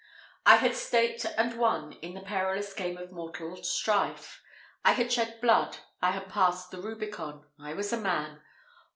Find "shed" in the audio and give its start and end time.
5.13-5.39